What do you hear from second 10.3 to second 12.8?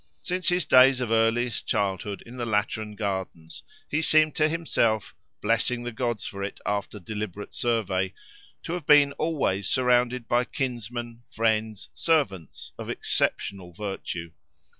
kinsmen, friends, servants,